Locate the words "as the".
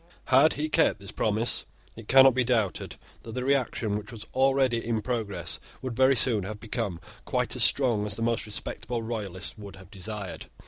8.07-8.23